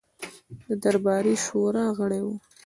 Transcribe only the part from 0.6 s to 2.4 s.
د درباري شورا غړی وو.